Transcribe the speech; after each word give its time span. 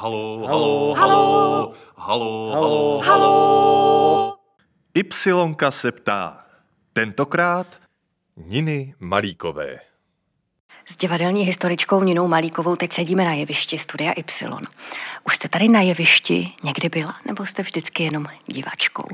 Halo, 0.00 0.46
Halo. 0.46 0.94
halo, 0.94 0.94
halo, 0.94 1.74
halo, 1.96 2.50
halo. 2.52 3.00
Halo. 3.00 4.38
Ypsilonka 4.94 5.70
se 5.70 5.92
ptá. 5.92 6.46
Tentokrát 6.92 7.80
Niny 8.36 8.94
Malíkové. 9.00 9.78
S 10.86 10.96
divadelní 10.96 11.42
historičkou 11.42 12.02
Ninou 12.02 12.28
Malíkovou 12.28 12.76
teď 12.76 12.92
sedíme 12.92 13.24
na 13.24 13.32
jevišti 13.32 13.78
Studia 13.78 14.12
Y. 14.12 14.66
Už 15.24 15.34
jste 15.36 15.48
tady 15.48 15.68
na 15.68 15.80
jevišti 15.80 16.52
někdy 16.62 16.88
byla, 16.88 17.16
nebo 17.26 17.46
jste 17.46 17.62
vždycky 17.62 18.02
jenom 18.02 18.26
divačkou? 18.46 19.06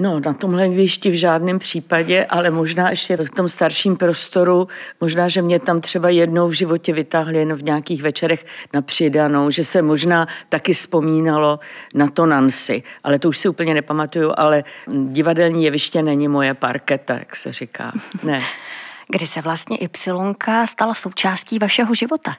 No, 0.00 0.20
na 0.20 0.32
tomhle 0.32 0.66
jevišti 0.66 1.10
v 1.10 1.14
žádném 1.14 1.58
případě, 1.58 2.24
ale 2.24 2.50
možná 2.50 2.90
ještě 2.90 3.16
v 3.16 3.30
tom 3.30 3.48
starším 3.48 3.96
prostoru, 3.96 4.68
možná, 5.00 5.28
že 5.28 5.42
mě 5.42 5.60
tam 5.60 5.80
třeba 5.80 6.08
jednou 6.08 6.48
v 6.48 6.52
životě 6.52 6.92
vytáhli 6.92 7.38
jen 7.38 7.54
v 7.54 7.62
nějakých 7.62 8.02
večerech 8.02 8.46
na 8.72 8.82
přidanou, 8.82 9.50
že 9.50 9.64
se 9.64 9.82
možná 9.82 10.26
taky 10.48 10.72
vzpomínalo 10.72 11.60
na 11.94 12.08
to 12.10 12.26
Nancy, 12.26 12.82
ale 13.04 13.18
to 13.18 13.28
už 13.28 13.38
si 13.38 13.48
úplně 13.48 13.74
nepamatuju, 13.74 14.32
ale 14.36 14.64
divadelní 14.88 15.64
jeviště 15.64 16.02
není 16.02 16.28
moje 16.28 16.54
parketa, 16.54 17.14
jak 17.14 17.36
se 17.36 17.52
říká. 17.52 17.92
Ne. 18.22 18.42
Kdy 19.08 19.26
se 19.26 19.40
vlastně 19.40 19.76
Y 19.76 20.66
stala 20.66 20.94
součástí 20.94 21.58
vašeho 21.58 21.94
života? 21.94 22.36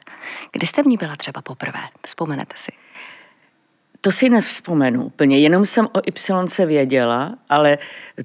Kdy 0.52 0.66
jste 0.66 0.82
v 0.82 0.86
ní 0.86 0.96
byla 0.96 1.16
třeba 1.16 1.42
poprvé? 1.42 1.80
Vzpomenete 2.06 2.54
si? 2.56 2.72
To 4.02 4.12
si 4.12 4.28
nevzpomenu 4.28 5.04
úplně, 5.04 5.38
jenom 5.38 5.66
jsem 5.66 5.86
o 5.86 6.00
Y 6.06 6.66
věděla, 6.66 7.34
ale 7.48 7.78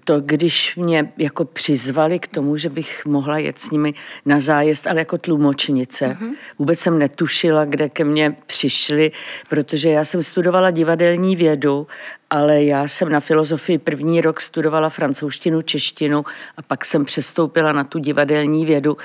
to, 0.04 0.20
když 0.20 0.76
mě 0.76 1.10
jako 1.18 1.46
přizvali 1.46 2.20
k 2.20 2.28
tomu, 2.28 2.58
že 2.58 2.70
bych 2.70 3.06
mohla 3.06 3.38
jet 3.38 3.60
s 3.60 3.72
nimi 3.72 3.94
na 4.26 4.40
zájezd, 4.40 4.88
ale 4.88 5.00
jako 5.00 5.18
tlumočnice. 5.18 6.08
Mm-hmm. 6.08 6.32
Vůbec 6.60 6.80
jsem 6.80 7.00
netušila, 7.00 7.66
kde 7.66 7.90
ke 7.90 8.04
mně 8.04 8.36
přišli, 8.48 9.12
protože 9.50 9.90
já 9.90 10.06
jsem 10.06 10.24
studovala 10.24 10.72
divadelní 10.72 11.36
vědu, 11.36 11.88
ale 12.30 12.64
já 12.64 12.88
jsem 12.88 13.10
na 13.10 13.20
filozofii 13.20 13.78
první 13.78 14.22
rok 14.22 14.42
studovala 14.42 14.90
francouzštinu, 14.90 15.62
češtinu 15.62 16.26
a 16.58 16.62
pak 16.62 16.86
jsem 16.86 17.06
přestoupila 17.06 17.72
na 17.72 17.84
tu 17.84 18.00
divadelní 18.00 18.66
vědu, 18.66 18.98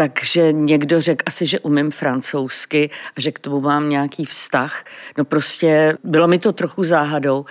takže 0.00 0.52
někdo 0.52 1.00
řekl 1.00 1.22
asi, 1.26 1.46
že 1.46 1.60
umím 1.60 1.90
francouzsky 1.90 2.90
a 3.16 3.20
že 3.20 3.32
k 3.32 3.38
tomu 3.38 3.60
mám 3.60 3.88
nějaký 3.88 4.24
vztah. 4.24 4.84
No 5.18 5.24
prostě 5.24 5.98
bylo 6.04 6.28
mi 6.28 6.38
to 6.38 6.52
trochu 6.52 6.84
záhadou, 6.84 7.44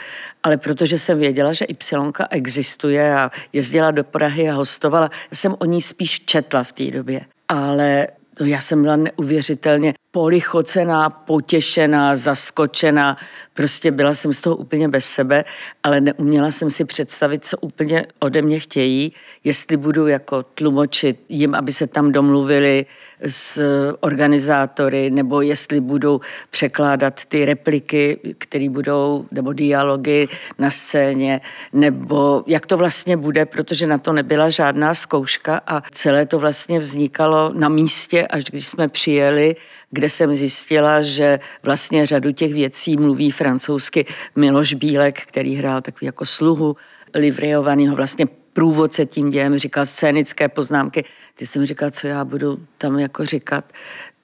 ale 0.44 0.58
protože 0.58 1.00
jsem 1.00 1.20
věděla, 1.20 1.54
že 1.54 1.66
Y 1.66 2.26
existuje 2.30 3.16
a 3.16 3.32
jezdila 3.54 3.92
do 3.92 4.04
Prahy 4.04 4.50
a 4.50 4.54
hostovala, 4.54 5.10
jsem 5.34 5.56
o 5.60 5.66
ní 5.66 5.82
spíš 5.82 6.20
četla 6.20 6.64
v 6.64 6.72
té 6.72 6.92
době. 6.92 7.22
Ale 7.48 8.08
No 8.40 8.46
já 8.46 8.62
jsem 8.62 8.82
byla 8.82 8.96
neuvěřitelně 8.96 9.94
polichocená, 10.12 11.10
potěšená, 11.10 12.16
zaskočená. 12.16 13.18
Prostě 13.54 13.92
byla 13.92 14.14
jsem 14.14 14.34
z 14.34 14.42
toho 14.42 14.56
úplně 14.56 14.88
bez 14.88 15.06
sebe, 15.06 15.46
ale 15.84 16.02
neuměla 16.02 16.52
jsem 16.52 16.72
si 16.72 16.86
představit, 16.86 17.46
co 17.46 17.58
úplně 17.58 18.06
ode 18.20 18.42
mě 18.42 18.60
chtějí, 18.60 19.14
jestli 19.44 19.78
budu 19.78 20.08
jako 20.08 20.44
tlumočit 20.44 21.20
jim, 21.30 21.56
aby 21.56 21.74
se 21.74 21.88
tam 21.88 22.12
domluvili 22.12 22.86
s 23.22 23.62
organizátory, 24.00 25.10
nebo 25.10 25.42
jestli 25.42 25.82
budu 25.82 26.22
překládat 26.50 27.26
ty 27.26 27.46
repliky, 27.46 28.20
které 28.38 28.70
budou, 28.70 29.26
nebo 29.32 29.54
dialogy 29.54 30.28
na 30.60 30.72
scéně, 30.72 31.42
nebo 31.74 32.44
jak 32.48 32.66
to 32.66 32.78
vlastně 32.78 33.18
bude, 33.18 33.46
protože 33.46 33.88
na 33.88 33.98
to 33.98 34.14
nebyla 34.14 34.50
žádná 34.50 34.96
zkouška 34.96 35.62
a 35.68 35.84
celé 35.92 36.26
to 36.26 36.40
vlastně 36.40 36.80
vznikalo 36.80 37.52
na 37.54 37.70
místě, 37.70 38.28
až 38.30 38.44
když 38.44 38.68
jsme 38.68 38.88
přijeli, 38.88 39.56
kde 39.92 40.10
jsem 40.10 40.34
zjistila, 40.34 41.02
že 41.02 41.40
vlastně 41.64 42.06
řadu 42.06 42.32
těch 42.32 42.54
věcí 42.54 42.98
mluví 42.98 43.32
francouzsky 43.32 44.06
Miloš 44.36 44.74
Bílek, 44.74 45.22
který 45.22 45.56
hrál 45.56 45.82
takový 45.82 46.06
jako 46.06 46.26
sluhu 46.26 46.76
livreovanýho 47.16 47.96
vlastně 47.96 48.28
průvodce 48.54 49.06
tím 49.06 49.30
dějem, 49.30 49.58
říkal 49.58 49.86
scénické 49.86 50.50
poznámky. 50.50 51.06
Ty 51.36 51.48
jsem 51.48 51.66
říkala, 51.66 51.92
co 51.92 52.08
já 52.08 52.26
budu 52.26 52.58
tam 52.78 53.00
jako 53.00 53.26
říkat 53.26 53.74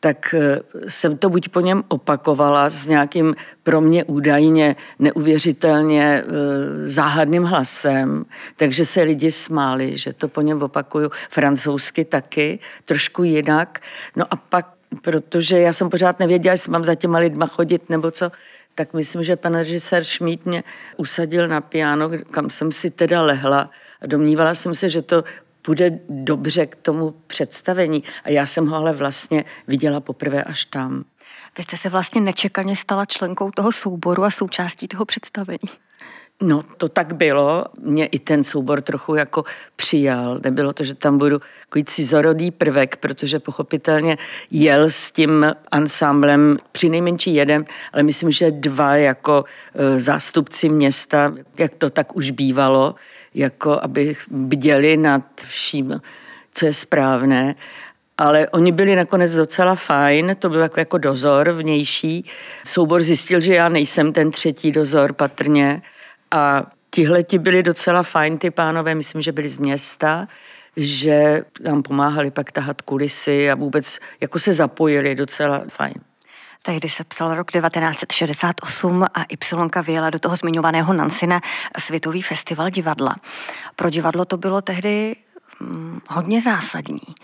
tak 0.05 0.35
eh, 0.37 0.59
jsem 0.87 1.17
to 1.17 1.29
buď 1.29 1.49
po 1.49 1.59
něm 1.59 1.83
opakovala 1.87 2.69
s 2.69 2.87
nějakým 2.87 3.35
pro 3.63 3.81
mě 3.81 4.03
údajně 4.03 4.75
neuvěřitelně 4.99 6.23
eh, 6.23 6.23
záhadným 6.87 7.43
hlasem, 7.43 8.25
takže 8.55 8.85
se 8.85 9.01
lidi 9.01 9.31
smáli, 9.31 9.97
že 9.97 10.13
to 10.13 10.27
po 10.27 10.41
něm 10.41 10.61
opakuju 10.61 11.11
francouzsky 11.29 12.05
taky, 12.05 12.59
trošku 12.85 13.23
jinak. 13.23 13.79
No 14.15 14.25
a 14.29 14.35
pak, 14.35 14.67
protože 15.01 15.59
já 15.59 15.73
jsem 15.73 15.89
pořád 15.89 16.19
nevěděla, 16.19 16.53
jestli 16.53 16.71
mám 16.71 16.85
za 16.85 16.95
těma 16.95 17.17
lidma 17.17 17.47
chodit 17.47 17.89
nebo 17.89 18.11
co, 18.11 18.31
tak 18.75 18.93
myslím, 18.93 19.23
že 19.23 19.35
pan 19.35 19.55
režisér 19.55 20.03
Šmít 20.03 20.45
mě 20.45 20.63
usadil 20.97 21.47
na 21.47 21.61
piano, 21.61 22.11
kam 22.31 22.49
jsem 22.49 22.71
si 22.71 22.89
teda 22.89 23.21
lehla. 23.21 23.69
Domnívala 24.05 24.55
jsem 24.55 24.75
se, 24.75 24.89
že 24.89 25.01
to 25.01 25.23
bude 25.65 25.99
dobře 26.09 26.65
k 26.65 26.75
tomu 26.75 27.11
představení. 27.27 28.03
A 28.23 28.29
já 28.29 28.45
jsem 28.45 28.67
ho 28.67 28.75
ale 28.75 28.93
vlastně 28.93 29.45
viděla 29.67 29.99
poprvé 29.99 30.43
až 30.43 30.65
tam. 30.65 31.03
Vy 31.57 31.63
jste 31.63 31.77
se 31.77 31.89
vlastně 31.89 32.21
nečekaně 32.21 32.75
stala 32.75 33.05
členkou 33.05 33.51
toho 33.51 33.71
souboru 33.71 34.23
a 34.23 34.31
součástí 34.31 34.87
toho 34.87 35.05
představení. 35.05 35.69
No, 36.41 36.63
to 36.77 36.89
tak 36.89 37.13
bylo. 37.13 37.65
Mě 37.81 38.05
i 38.05 38.19
ten 38.19 38.43
soubor 38.43 38.81
trochu 38.81 39.15
jako 39.15 39.43
přijal. 39.75 40.39
Nebylo 40.43 40.73
to, 40.73 40.83
že 40.83 40.95
tam 40.95 41.17
budu 41.17 41.41
takový 41.65 41.85
cizorodý 41.85 42.51
prvek, 42.51 42.95
protože 42.95 43.39
pochopitelně 43.39 44.17
jel 44.51 44.89
s 44.89 45.11
tím 45.11 45.55
ansámblem 45.71 46.57
při 46.71 46.89
nejmenší 46.89 47.35
jeden, 47.35 47.65
ale 47.93 48.03
myslím, 48.03 48.31
že 48.31 48.51
dva 48.51 48.95
jako 48.95 49.45
e, 49.75 49.99
zástupci 49.99 50.69
města, 50.69 51.33
jak 51.57 51.75
to 51.75 51.89
tak 51.89 52.15
už 52.15 52.31
bývalo, 52.31 52.95
jako 53.33 53.79
aby 53.81 54.15
bděli 54.31 54.97
nad 54.97 55.23
vším, 55.45 56.01
co 56.53 56.65
je 56.65 56.73
správné. 56.73 57.55
Ale 58.17 58.47
oni 58.49 58.71
byli 58.71 58.95
nakonec 58.95 59.35
docela 59.35 59.75
fajn, 59.75 60.35
to 60.39 60.49
byl 60.49 60.59
jako, 60.59 60.79
jako 60.79 60.97
dozor 60.97 61.51
vnější. 61.51 62.25
Soubor 62.65 63.03
zjistil, 63.03 63.39
že 63.39 63.55
já 63.55 63.69
nejsem 63.69 64.13
ten 64.13 64.31
třetí 64.31 64.71
dozor 64.71 65.13
patrně 65.13 65.81
a 66.35 66.63
tihle 66.89 67.23
ti 67.23 67.39
byli 67.39 67.63
docela 67.63 68.03
fajn, 68.03 68.37
ty 68.37 68.51
pánové, 68.51 68.95
myslím, 68.95 69.21
že 69.21 69.31
byli 69.31 69.49
z 69.49 69.57
města, 69.57 70.27
že 70.77 71.45
nám 71.63 71.83
pomáhali 71.83 72.31
pak 72.31 72.51
tahat 72.51 72.81
kulisy 72.81 73.51
a 73.51 73.55
vůbec 73.55 73.99
jako 74.21 74.39
se 74.39 74.53
zapojili 74.53 75.15
docela 75.15 75.61
fajn. 75.69 75.93
Tehdy 76.61 76.89
se 76.89 77.03
psal 77.03 77.33
rok 77.33 77.51
1968 77.51 79.03
a 79.13 79.23
Y 79.29 79.81
vyjela 79.85 80.09
do 80.09 80.19
toho 80.19 80.35
zmiňovaného 80.35 80.93
Nansina 80.93 81.41
Světový 81.79 82.21
festival 82.21 82.69
divadla. 82.69 83.15
Pro 83.75 83.89
divadlo 83.89 84.25
to 84.25 84.37
bylo 84.37 84.61
tehdy 84.61 85.15
hm, 85.59 85.99
hodně 86.09 86.41
zásadní. 86.41 87.15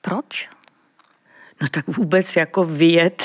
Proč? 0.00 0.48
No 1.62 1.68
tak 1.70 1.86
vůbec 1.86 2.36
jako 2.36 2.64
vyjet 2.64 3.22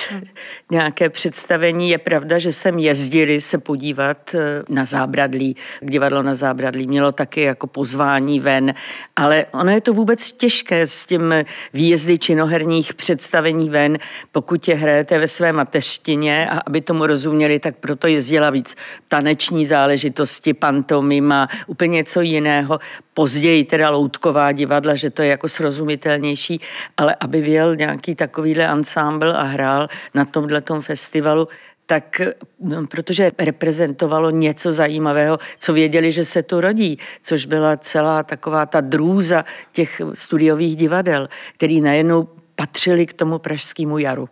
nějaké 0.72 1.10
představení. 1.10 1.90
Je 1.90 1.98
pravda, 1.98 2.40
že 2.40 2.54
jsem 2.54 2.80
jezdili 2.80 3.42
se 3.42 3.58
podívat 3.58 4.36
eh, 4.36 4.64
na 4.70 4.86
zábradlí, 4.86 5.56
divadlo 5.82 6.24
na 6.24 6.36
zábradlí. 6.36 6.88
Mělo 6.88 7.12
taky 7.12 7.42
jako 7.42 7.68
pozvání 7.68 8.40
ven, 8.40 8.74
ale 9.16 9.46
ono 9.52 9.72
je 9.72 9.82
to 9.82 9.94
vůbec 9.94 10.32
těžké 10.32 10.88
s 10.88 11.06
tím 11.06 11.34
výjezdy 11.74 12.18
činoherních 12.18 12.94
představení 12.94 13.70
ven, 13.70 13.98
pokud 14.32 14.68
je 14.68 14.76
hrajete 14.76 15.20
ve 15.20 15.28
své 15.28 15.52
mateřštině 15.52 16.50
a 16.50 16.60
aby 16.66 16.82
tomu 16.82 17.06
rozuměli, 17.06 17.60
tak 17.60 17.76
proto 17.78 18.08
jezdila 18.08 18.50
víc 18.50 18.76
taneční 19.08 19.66
záležitosti, 19.66 20.54
pantomima, 20.54 21.48
úplně 21.68 21.96
něco 21.96 22.22
jiného. 22.22 22.80
Později 23.14 23.64
teda 23.64 23.90
loutková 23.90 24.52
divadla, 24.52 24.96
že 24.96 25.10
to 25.10 25.22
je 25.22 25.28
jako 25.28 25.50
srozumitelnější, 25.50 26.62
ale 26.98 27.16
aby 27.20 27.42
vyjel 27.42 27.76
nějaký 27.76 28.16
takovýhle 28.28 28.68
ansámbl 28.68 29.30
a 29.36 29.44
hrál 29.44 29.88
na 30.14 30.26
tomhle 30.26 30.62
festivalu, 30.82 31.48
tak 31.86 32.22
no, 32.60 32.88
protože 32.88 33.32
reprezentovalo 33.40 34.30
něco 34.30 34.72
zajímavého, 34.72 35.40
co 35.60 35.74
věděli, 35.74 36.12
že 36.12 36.26
se 36.26 36.44
tu 36.44 36.62
rodí, 36.62 37.00
což 37.24 37.46
byla 37.46 37.78
celá 37.78 38.24
taková 38.24 38.66
ta 38.66 38.82
drůza 38.82 39.46
těch 39.72 40.02
studiových 40.14 40.76
divadel, 40.76 41.30
který 41.54 41.82
najednou 41.82 42.30
patřili 42.56 43.06
k 43.06 43.14
tomu 43.14 43.40
pražskému 43.40 43.98
jaru. 43.98 44.30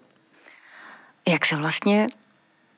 Jak 1.28 1.46
se 1.46 1.56
vlastně 1.56 2.08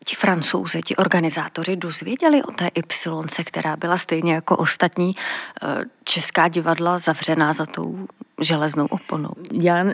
ti 0.05 0.15
francouzi, 0.15 0.81
ti 0.81 0.95
organizátoři 0.95 1.75
dozvěděli 1.75 2.43
o 2.43 2.51
té 2.51 2.69
Y, 2.75 3.43
která 3.43 3.77
byla 3.77 3.97
stejně 3.97 4.33
jako 4.33 4.57
ostatní 4.57 5.15
eh, 5.15 5.67
česká 6.03 6.47
divadla 6.47 6.99
zavřená 6.99 7.53
za 7.53 7.65
tou 7.65 8.07
železnou 8.41 8.85
oponou? 8.85 9.29
Já 9.61 9.85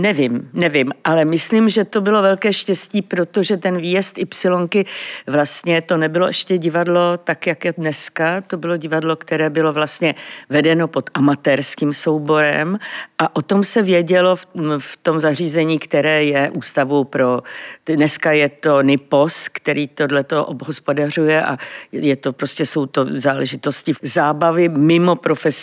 nevím, 0.00 0.50
nevím, 0.52 0.92
ale 1.04 1.24
myslím, 1.24 1.68
že 1.68 1.84
to 1.84 2.00
bylo 2.00 2.22
velké 2.22 2.52
štěstí, 2.52 3.02
protože 3.02 3.56
ten 3.56 3.76
výjezd 3.76 4.18
Ypsilonky 4.18 4.86
vlastně 5.26 5.80
to 5.80 5.96
nebylo 5.96 6.26
ještě 6.26 6.58
divadlo 6.58 7.16
tak, 7.24 7.46
jak 7.46 7.64
je 7.64 7.72
dneska. 7.72 8.40
To 8.40 8.56
bylo 8.56 8.76
divadlo, 8.76 9.16
které 9.16 9.50
bylo 9.50 9.72
vlastně 9.72 10.14
vedeno 10.48 10.88
pod 10.88 11.10
amatérským 11.14 11.92
souborem 11.92 12.78
a 13.18 13.36
o 13.36 13.42
tom 13.42 13.64
se 13.64 13.82
vědělo 13.82 14.36
v, 14.36 14.46
v 14.78 14.96
tom 14.96 15.20
zařízení, 15.20 15.78
které 15.78 16.24
je 16.24 16.50
ústavou 16.50 17.04
pro, 17.04 17.40
dneska 17.86 18.32
je 18.32 18.48
to 18.48 18.82
NIPOS, 18.82 19.48
který 19.48 19.88
tohleto 19.88 20.46
obhospodařuje 20.46 21.44
a 21.44 21.56
je 21.92 22.16
to 22.16 22.32
prostě, 22.32 22.66
jsou 22.66 22.86
to 22.86 23.06
záležitosti 23.14 23.92
zábavy 24.02 24.68
mimo 24.68 25.16
profesionální 25.16 25.55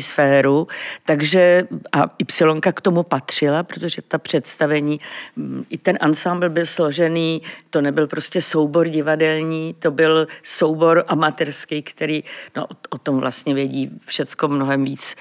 sféru, 0.00 0.68
takže 1.04 1.62
a 1.92 2.14
Y 2.18 2.72
k 2.72 2.80
tomu 2.80 3.02
patřila, 3.02 3.62
protože 3.62 4.02
ta 4.02 4.18
představení, 4.18 5.00
mm, 5.36 5.64
i 5.70 5.78
ten 5.78 5.98
ansámbl 6.00 6.48
byl 6.48 6.66
složený, 6.66 7.42
to 7.70 7.80
nebyl 7.80 8.06
prostě 8.06 8.42
soubor 8.42 8.88
divadelní, 8.88 9.74
to 9.78 9.90
byl 9.90 10.26
soubor 10.42 11.04
amatérský, 11.08 11.82
který 11.82 12.24
no, 12.56 12.66
o 12.90 12.98
tom 12.98 13.20
vlastně 13.20 13.54
vědí 13.54 13.90
všecko 14.06 14.48
mnohem 14.48 14.84
víc 14.84 15.14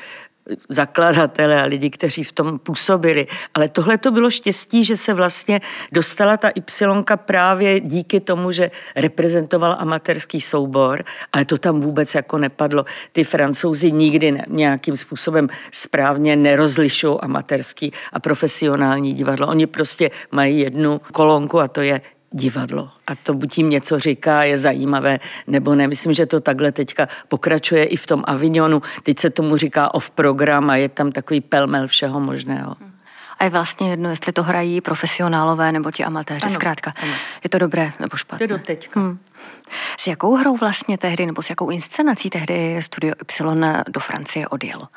zakladatele 0.70 1.62
a 1.62 1.66
lidi, 1.66 1.90
kteří 1.90 2.24
v 2.24 2.32
tom 2.32 2.60
působili. 2.60 3.28
Ale 3.54 3.70
tohle 3.70 3.98
to 3.98 4.12
bylo 4.12 4.32
štěstí, 4.32 4.84
že 4.84 4.98
se 4.98 5.14
vlastně 5.14 5.62
dostala 5.92 6.38
ta 6.38 6.50
Y 6.50 7.04
právě 7.16 7.80
díky 7.80 8.20
tomu, 8.20 8.52
že 8.52 8.72
reprezentoval 8.96 9.76
amatérský 9.80 10.42
soubor, 10.42 11.04
ale 11.34 11.46
to 11.46 11.58
tam 11.58 11.82
vůbec 11.82 12.16
jako 12.16 12.38
nepadlo. 12.38 12.86
Ty 13.12 13.24
francouzi 13.24 13.92
nikdy 13.92 14.32
ne, 14.32 14.46
nějakým 14.48 14.98
způsobem 14.98 15.50
správně 15.72 16.36
nerozlišují 16.36 17.18
amatérský 17.22 17.94
a 18.14 18.20
profesionální 18.20 19.14
divadlo. 19.14 19.48
Oni 19.48 19.68
prostě 19.68 20.12
mají 20.32 20.60
jednu 20.60 21.02
kolonku 21.12 21.60
a 21.60 21.68
to 21.68 21.82
je 21.82 22.02
divadlo. 22.38 22.89
A 23.07 23.16
to 23.16 23.34
buď 23.34 23.57
jim 23.57 23.69
něco 23.69 24.00
říká, 24.00 24.44
je 24.44 24.57
zajímavé, 24.57 25.19
nebo 25.48 25.75
ne. 25.75 25.88
Myslím, 25.88 26.13
že 26.13 26.25
to 26.25 26.39
takhle 26.39 26.72
teďka 26.72 27.07
pokračuje 27.28 27.86
i 27.86 27.95
v 27.98 28.07
tom 28.07 28.24
Avignonu. 28.28 28.81
Teď 29.04 29.19
se 29.19 29.30
tomu 29.30 29.57
říká 29.57 29.94
off 29.94 30.10
program 30.10 30.69
a 30.69 30.75
je 30.75 30.89
tam 30.89 31.12
takový 31.12 31.42
pelmel 31.42 31.88
všeho 31.88 32.19
možného. 32.19 32.75
A 33.39 33.44
je 33.44 33.50
vlastně 33.50 33.89
jedno, 33.89 34.10
jestli 34.10 34.34
to 34.34 34.44
hrají 34.44 34.81
profesionálové 34.81 35.72
nebo 35.72 35.92
ti 35.92 36.04
amatéři, 36.04 36.45
ano, 36.45 36.54
zkrátka. 36.54 36.94
Ano. 37.01 37.13
Je 37.44 37.50
to 37.50 37.57
dobré 37.57 37.92
nebo 38.00 38.18
špatné? 38.18 38.48
To 38.48 38.54
je 38.54 38.57
do 38.57 38.66
teďka. 38.66 39.00
Hmm. 39.00 39.19
S 39.98 40.07
jakou 40.07 40.36
hrou 40.36 40.57
vlastně 40.57 40.98
tehdy, 40.98 41.25
nebo 41.25 41.42
s 41.42 41.50
jakou 41.50 41.69
inscenací 41.69 42.30
tehdy 42.30 42.78
Studio 42.81 43.13
Y 43.42 43.84
do 43.88 44.00
Francie 44.00 44.48
odjelo? 44.48 44.88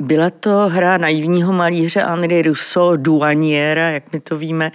Byla 0.00 0.30
to 0.30 0.68
hra 0.68 0.98
naivního 0.98 1.52
malíře 1.52 2.00
Henri 2.00 2.42
Rousseau 2.42 2.96
Douaniera, 2.96 3.90
jak 3.90 4.12
my 4.12 4.20
to 4.20 4.36
víme, 4.36 4.72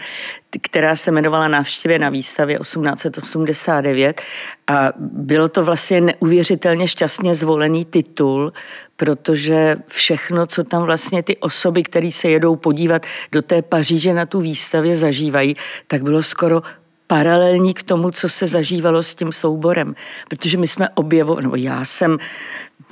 která 0.62 0.96
se 0.96 1.12
jmenovala 1.12 1.48
Návštěvě 1.48 2.00
na 2.00 2.10
výstavě 2.10 2.60
1889 2.60 4.22
a 4.68 4.90
bylo 5.00 5.50
to 5.50 5.64
vlastně 5.64 6.02
neuvěřitelně 6.02 6.88
šťastně 6.88 7.36
zvolený 7.36 7.86
titul, 7.86 8.54
protože 8.96 9.78
všechno, 9.88 10.48
co 10.48 10.64
tam 10.64 10.84
vlastně 10.84 11.24
ty 11.24 11.38
osoby, 11.38 11.84
které 11.84 12.12
se 12.12 12.30
jedou 12.30 12.56
podívat 12.56 13.06
do 13.32 13.42
té 13.42 13.62
Paříže 13.62 14.14
na 14.14 14.26
tu 14.26 14.40
výstavě 14.40 14.96
zažívají, 14.96 15.56
tak 15.88 16.04
bylo 16.04 16.24
skoro 16.24 16.62
paralelní 17.08 17.74
k 17.74 17.84
tomu, 17.84 18.12
co 18.12 18.30
se 18.30 18.48
zažívalo 18.48 19.04
s 19.04 19.16
tím 19.16 19.32
souborem. 19.32 19.96
Protože 20.30 20.58
my 20.58 20.68
jsme 20.68 20.90
objevovali, 20.90 21.44
nebo 21.44 21.56
já 21.56 21.86
jsem 21.86 22.18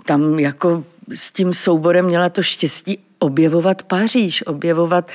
tam 0.05 0.39
jako 0.39 0.83
s 1.15 1.31
tím 1.31 1.53
souborem 1.53 2.05
měla 2.05 2.29
to 2.29 2.43
štěstí 2.43 2.99
objevovat 3.19 3.83
Paříž, 3.83 4.43
objevovat 4.47 5.09
e, 5.09 5.13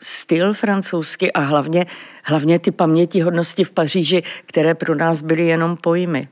styl 0.00 0.54
francouzsky 0.54 1.32
a 1.32 1.40
hlavně, 1.40 1.86
hlavně 2.22 2.58
ty 2.58 2.70
pamětihodnosti 2.70 3.64
v 3.64 3.72
Paříži, 3.72 4.22
které 4.46 4.74
pro 4.74 4.94
nás 4.94 5.22
byly 5.22 5.46
jenom 5.46 5.76
pojmy. 5.76 6.28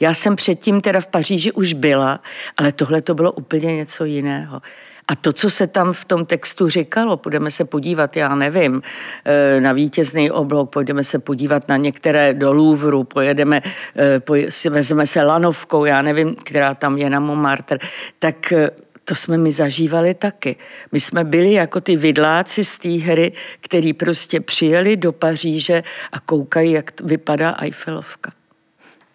Já 0.00 0.14
jsem 0.14 0.36
předtím 0.36 0.80
teda 0.80 1.00
v 1.00 1.06
Paříži 1.06 1.52
už 1.52 1.72
byla, 1.72 2.20
ale 2.56 2.72
tohle 2.72 3.02
to 3.02 3.14
bylo 3.14 3.32
úplně 3.32 3.76
něco 3.76 4.04
jiného. 4.04 4.62
A 5.12 5.16
to, 5.16 5.32
co 5.32 5.50
se 5.50 5.66
tam 5.66 5.92
v 5.92 6.04
tom 6.04 6.26
textu 6.26 6.68
říkalo, 6.68 7.16
půjdeme 7.16 7.50
se 7.50 7.64
podívat, 7.64 8.16
já 8.16 8.34
nevím, 8.34 8.82
eh, 9.24 9.60
na 9.60 9.72
vítězný 9.72 10.30
oblok, 10.30 10.70
půjdeme 10.70 11.04
se 11.04 11.18
podívat 11.18 11.68
na 11.68 11.76
některé 11.76 12.34
do 12.34 12.52
Louvru, 12.52 13.04
pojedeme, 13.04 13.62
eh, 13.96 14.70
vezmeme 14.70 15.06
se 15.06 15.22
lanovkou, 15.22 15.84
já 15.84 16.02
nevím, 16.02 16.34
která 16.34 16.74
tam 16.74 16.98
je 16.98 17.10
na 17.10 17.20
Montmartre, 17.20 17.78
tak 18.18 18.52
eh, 18.52 18.70
to 19.04 19.14
jsme 19.14 19.38
mi 19.38 19.52
zažívali 19.52 20.14
taky. 20.14 20.56
My 20.92 21.00
jsme 21.00 21.24
byli 21.24 21.52
jako 21.52 21.80
ty 21.80 21.96
vidláci 21.96 22.64
z 22.64 22.78
té 22.78 22.88
hry, 22.88 23.32
který 23.60 23.92
prostě 23.92 24.40
přijeli 24.40 24.96
do 24.96 25.12
Paříže 25.12 25.82
a 26.12 26.20
koukají, 26.20 26.72
jak 26.72 27.00
vypadá 27.00 27.50
Eiffelovka. 27.50 28.32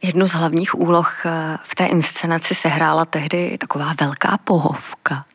Jednu 0.02 0.28
z 0.28 0.32
hlavních 0.32 0.76
úloh 0.76 1.14
v 1.64 1.76
té 1.76 1.86
inscenaci 1.86 2.56
sehrála 2.56 3.06
tehdy 3.06 3.58
taková 3.58 3.94
velká 4.00 4.38
pohovka. 4.44 5.26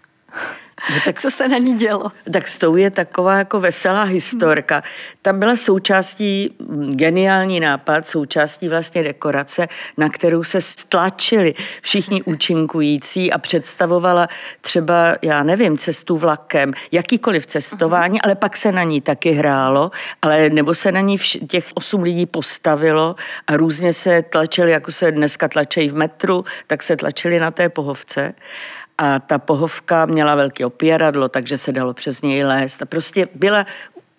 No 0.95 1.01
tak 1.05 1.21
Co 1.21 1.31
se 1.31 1.49
na 1.49 1.59
ní 1.59 1.75
dělo? 1.75 2.13
Tak 2.33 2.49
s 2.49 2.59
tou 2.59 2.77
je 2.77 2.91
taková 2.91 3.39
jako 3.39 3.61
veselá 3.61 4.03
historka. 4.03 4.83
Tam 5.23 5.39
byla 5.39 5.57
součástí, 5.57 6.57
mm, 6.59 6.97
geniální 6.97 7.61
nápad, 7.61 8.07
součástí 8.07 8.69
vlastně 8.69 9.03
dekorace, 9.03 9.69
na 9.97 10.09
kterou 10.09 10.45
se 10.45 10.61
stlačili 10.61 11.55
všichni 11.83 12.23
účinkující 12.23 13.33
a 13.33 13.39
představovala 13.39 14.29
třeba, 14.61 15.15
já 15.23 15.43
nevím, 15.43 15.79
cestu 15.79 16.17
vlakem, 16.17 16.73
jakýkoliv 16.93 17.47
cestování, 17.47 18.23
ale 18.23 18.35
pak 18.35 18.57
se 18.57 18.73
na 18.73 18.83
ní 18.83 19.01
taky 19.01 19.33
hrálo, 19.33 19.91
ale 20.23 20.51
nebo 20.51 20.75
se 20.75 20.93
na 20.93 21.01
ní 21.01 21.19
vš- 21.19 21.47
těch 21.47 21.67
osm 21.75 22.03
lidí 22.03 22.27
postavilo 22.27 23.17
a 23.47 23.57
různě 23.57 23.93
se 23.93 24.23
tlačili, 24.23 24.71
jako 24.71 24.93
se 24.93 25.13
dneska 25.13 25.49
tlačejí 25.49 25.89
v 25.89 25.95
metru, 25.95 26.45
tak 26.67 26.83
se 26.83 26.97
tlačili 26.97 27.39
na 27.39 27.51
té 27.51 27.69
pohovce 27.69 28.35
a 29.03 29.19
ta 29.19 29.39
pohovka 29.39 30.07
měla 30.07 30.35
velké 30.35 30.67
opěradlo, 30.67 31.29
takže 31.29 31.59
se 31.59 31.73
dalo 31.73 31.95
přes 31.95 32.23
něj 32.23 32.45
lézt. 32.45 32.83
A 32.83 32.87
prostě 32.87 33.29
byla 33.35 33.67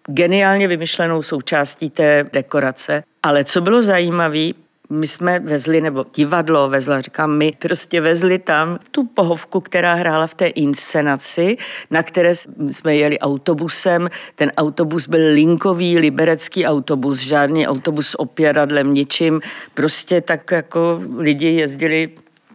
geniálně 0.08 0.68
vymyšlenou 0.68 1.22
součástí 1.22 1.90
té 1.90 2.30
dekorace. 2.34 3.04
Ale 3.24 3.44
co 3.44 3.62
bylo 3.62 3.82
zajímavé, 3.82 4.50
my 4.90 5.08
jsme 5.08 5.40
vezli, 5.40 5.82
nebo 5.82 6.06
divadlo 6.16 6.70
vezla, 6.70 7.02
říkám, 7.02 7.38
my 7.38 7.52
prostě 7.60 8.02
vezli 8.02 8.40
tam 8.40 8.80
tu 8.92 9.04
pohovku, 9.04 9.60
která 9.60 9.94
hrála 9.94 10.28
v 10.28 10.34
té 10.34 10.48
inscenaci, 10.48 11.58
na 11.92 12.04
které 12.04 12.34
jsme 12.72 12.96
jeli 12.96 13.20
autobusem. 13.20 14.10
Ten 14.36 14.52
autobus 14.58 15.08
byl 15.08 15.34
linkový, 15.34 15.98
liberecký 16.00 16.66
autobus, 16.66 17.20
žádný 17.20 17.68
autobus 17.68 18.08
s 18.08 18.20
opěradlem, 18.20 18.94
ničím. 18.94 19.42
Prostě 19.74 20.22
tak 20.22 20.52
jako 20.52 21.02
lidi 21.18 21.48
jezdili 21.48 22.10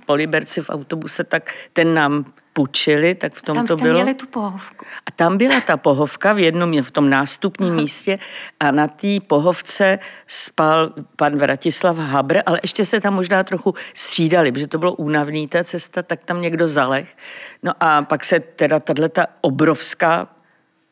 po 0.08 0.14
Liberci 0.14 0.62
v 0.62 0.70
autobuse, 0.70 1.24
tak 1.24 1.52
ten 1.72 1.94
nám 1.94 2.24
půjčili, 2.52 3.14
tak 3.14 3.34
v 3.34 3.42
tom 3.42 3.56
tam 3.56 3.66
to 3.66 3.76
bylo. 3.76 3.94
měli 3.94 4.14
tu 4.14 4.26
pohovku. 4.26 4.84
A 5.06 5.10
tam 5.10 5.36
byla 5.36 5.60
ta 5.60 5.76
pohovka 5.76 6.32
v 6.32 6.38
jednom, 6.38 6.82
v 6.82 6.90
tom 6.90 7.10
nástupním 7.10 7.74
místě 7.74 8.18
a 8.60 8.70
na 8.70 8.88
té 8.88 9.20
pohovce 9.26 9.98
spal 10.26 10.92
pan 11.16 11.38
Vratislav 11.38 11.96
Habr, 11.96 12.38
ale 12.46 12.58
ještě 12.62 12.84
se 12.84 13.00
tam 13.00 13.14
možná 13.14 13.44
trochu 13.44 13.74
střídali, 13.94 14.52
protože 14.52 14.66
to 14.66 14.78
bylo 14.78 14.92
únavný 14.94 15.48
ta 15.48 15.64
cesta, 15.64 16.02
tak 16.02 16.24
tam 16.24 16.42
někdo 16.42 16.68
zaleh. 16.68 17.16
No 17.62 17.72
a 17.80 18.02
pak 18.02 18.24
se 18.24 18.40
teda 18.40 18.80
tato 18.80 19.22
obrovská 19.40 20.28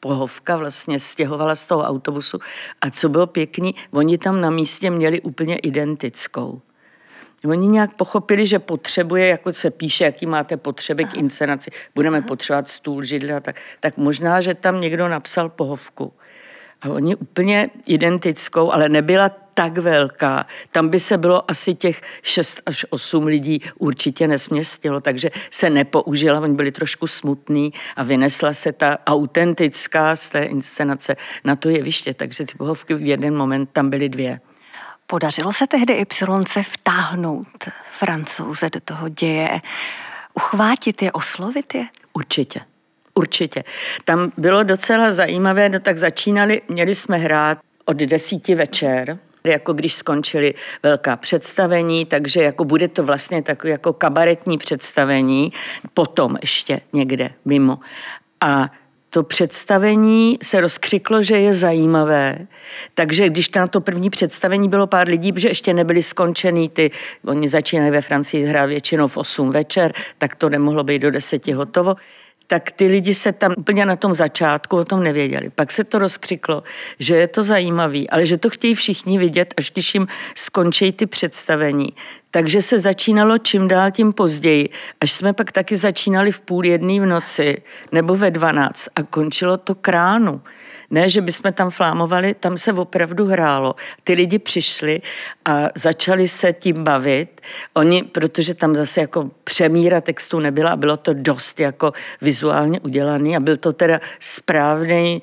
pohovka 0.01 0.57
vlastně 0.57 1.01
stěhovala 1.01 1.55
z 1.55 1.65
toho 1.65 1.83
autobusu 1.83 2.39
a 2.81 2.91
co 2.91 3.09
bylo 3.09 3.27
pěkný, 3.27 3.75
oni 3.91 4.19
tam 4.19 4.41
na 4.41 4.51
místě 4.51 4.91
měli 4.91 5.21
úplně 5.21 5.57
identickou. 5.57 6.61
Oni 7.47 7.69
nějak 7.69 7.95
pochopili, 7.95 8.47
že 8.47 8.59
potřebuje, 8.59 9.27
jako 9.27 9.53
se 9.53 9.71
píše, 9.71 10.05
jaký 10.05 10.27
máte 10.27 10.57
potřeby 10.57 11.05
Aha. 11.05 11.13
k 11.13 11.17
inscenaci, 11.17 11.71
budeme 11.95 12.19
Aha. 12.19 12.27
potřebovat 12.27 12.69
stůl, 12.69 13.03
židle 13.03 13.33
a 13.33 13.41
tak, 13.41 13.61
tak 13.81 13.97
možná, 13.97 14.41
že 14.41 14.55
tam 14.55 14.81
někdo 14.81 15.09
napsal 15.09 15.49
pohovku. 15.49 16.13
A 16.83 16.89
oni 16.89 17.17
úplně 17.17 17.71
identickou, 17.87 18.73
ale 18.73 18.89
nebyla 18.89 19.29
tak 19.55 19.79
velká. 19.79 20.47
Tam 20.73 20.89
by 20.89 21.01
se 21.01 21.19
bylo 21.19 21.51
asi 21.51 21.75
těch 21.75 22.03
6 22.23 22.63
až 22.67 22.87
8 22.91 23.27
lidí 23.27 23.63
určitě 23.79 24.29
nesměstilo, 24.29 25.01
takže 25.01 25.31
se 25.51 25.71
nepoužila, 25.71 26.41
oni 26.41 26.55
byli 26.55 26.73
trošku 26.73 27.07
smutní 27.07 27.73
a 27.97 28.03
vynesla 28.03 28.53
se 28.53 28.73
ta 28.73 28.99
autentická 29.07 30.17
z 30.17 30.29
té 30.29 30.43
inscenace 30.43 31.17
na 31.45 31.57
to 31.57 31.69
jeviště, 31.69 32.15
takže 32.15 32.45
ty 32.45 32.55
pohovky 32.59 32.95
v 32.95 33.07
jeden 33.07 33.37
moment 33.37 33.71
tam 33.73 33.91
byly 33.91 34.09
dvě. 34.09 34.41
Podařilo 35.07 35.53
se 35.53 35.67
tehdy 35.67 35.93
Y 35.93 36.63
vtáhnout 36.63 37.65
francouze 37.99 38.71
do 38.71 38.81
toho 38.81 39.09
děje, 39.09 39.61
uchvátit 40.35 41.03
je, 41.03 41.13
oslovit 41.13 41.75
je? 41.75 41.87
Určitě. 42.13 42.61
Určitě. 43.15 43.65
Tam 44.05 44.33
bylo 44.37 44.63
docela 44.63 45.13
zajímavé, 45.13 45.69
no 45.69 45.81
tak 45.81 45.99
začínali, 45.99 46.63
měli 46.69 46.95
jsme 46.95 47.17
hrát 47.17 47.59
od 47.85 47.97
desíti 47.97 48.55
večer, 48.55 49.19
jako 49.45 49.73
když 49.73 49.95
skončili 49.95 50.55
velká 50.83 51.17
představení, 51.17 52.05
takže 52.05 52.43
jako 52.43 52.65
bude 52.65 52.89
to 52.89 53.03
vlastně 53.03 53.43
takové 53.43 53.71
jako 53.71 53.93
kabaretní 53.93 54.59
představení, 54.59 55.53
potom 55.95 56.37
ještě 56.41 56.81
někde 56.93 57.31
mimo. 57.45 57.79
A 58.41 58.71
to 59.17 59.23
představení 59.23 60.39
se 60.43 60.61
rozkřiklo, 60.61 61.23
že 61.23 61.39
je 61.39 61.55
zajímavé. 61.55 62.39
Takže 62.95 63.29
když 63.29 63.51
na 63.51 63.67
to 63.67 63.81
první 63.81 64.11
představení 64.11 64.69
bylo 64.69 64.87
pár 64.87 65.09
lidí, 65.09 65.33
že 65.37 65.49
ještě 65.49 65.75
nebyly 65.75 66.03
skončený 66.03 66.69
ty, 66.69 66.91
oni 67.27 67.49
začínají 67.49 67.91
ve 67.91 68.01
Francii 68.01 68.45
hrát 68.45 68.67
většinou 68.67 69.09
v 69.09 69.17
8 69.17 69.51
večer, 69.51 69.93
tak 70.19 70.35
to 70.35 70.49
nemohlo 70.49 70.85
být 70.85 70.99
do 70.99 71.11
10 71.11 71.47
hotovo 71.49 71.95
tak 72.47 72.71
ty 72.71 72.87
lidi 72.87 73.15
se 73.15 73.33
tam 73.33 73.55
úplně 73.57 73.87
na 73.87 73.97
tom 73.97 74.15
začátku 74.15 74.77
o 74.77 74.85
tom 74.85 75.03
nevěděli. 75.03 75.51
Pak 75.51 75.73
se 75.73 75.85
to 75.85 75.99
rozkřiklo, 75.99 76.63
že 76.99 77.17
je 77.17 77.29
to 77.29 77.43
zajímavý, 77.43 78.11
ale 78.11 78.27
že 78.27 78.37
to 78.37 78.51
chtějí 78.51 78.75
všichni 78.75 79.19
vidět, 79.19 79.55
až 79.57 79.71
když 79.71 79.95
jim 79.95 80.07
skončí 80.35 80.93
ty 80.93 81.07
představení. 81.07 81.89
Takže 82.31 82.63
se 82.63 82.81
začínalo 82.81 83.39
čím 83.39 83.69
dál 83.69 83.91
tím 83.91 84.13
později, 84.13 84.69
až 85.01 85.13
jsme 85.13 85.33
pak 85.33 85.53
taky 85.53 85.77
začínali 85.77 86.33
v 86.33 86.41
půl 86.41 86.67
jedné 86.67 87.01
v 87.01 87.07
noci 87.07 87.63
nebo 87.93 88.17
ve 88.17 88.31
dvanáct 88.31 88.89
a 88.97 89.03
končilo 89.03 89.57
to 89.57 89.75
kránu. 89.75 90.41
Ne, 90.91 91.09
že 91.09 91.21
bychom 91.21 91.53
tam 91.53 91.71
flámovali, 91.71 92.35
tam 92.35 92.57
se 92.57 92.73
opravdu 92.73 93.27
hrálo. 93.27 93.75
Ty 94.05 94.13
lidi 94.13 94.39
přišli 94.39 95.01
a 95.45 95.69
začali 95.75 96.29
se 96.29 96.53
tím 96.53 96.85
bavit. 96.85 97.41
Oni, 97.75 98.03
protože 98.03 98.55
tam 98.55 98.77
zase 98.77 99.01
jako 99.01 99.31
přemíra 99.45 100.01
textu 100.01 100.41
nebyla 100.41 100.71
a 100.71 100.77
bylo 100.77 100.97
to 100.97 101.15
dost 101.15 101.61
jako 101.61 101.93
vizuálně 102.21 102.81
udělaný 102.81 103.37
a 103.37 103.41
byl 103.41 103.57
to 103.57 103.73
teda 103.73 104.01
správný 104.21 105.23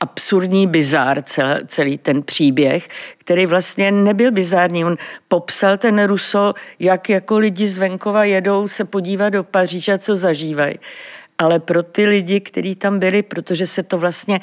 absurdní 0.00 0.66
bizár 0.66 1.22
celý, 1.22 1.66
celý 1.66 1.98
ten 1.98 2.22
příběh, 2.22 2.88
který 3.18 3.46
vlastně 3.46 3.90
nebyl 3.90 4.32
bizární. 4.32 4.84
On 4.84 4.96
popsal 5.28 5.78
ten 5.78 6.04
Ruso, 6.04 6.54
jak 6.78 7.10
jako 7.10 7.38
lidi 7.38 7.68
z 7.68 7.78
venkova 7.78 8.24
jedou 8.24 8.68
se 8.68 8.84
podívat 8.84 9.28
do 9.28 9.44
Paříže, 9.44 9.98
co 9.98 10.16
zažívají. 10.16 10.74
Ale 11.38 11.58
pro 11.58 11.82
ty 11.82 12.06
lidi, 12.06 12.40
kteří 12.40 12.74
tam 12.74 12.98
byli, 12.98 13.22
protože 13.22 13.66
se 13.66 13.82
to 13.82 13.98
vlastně 13.98 14.40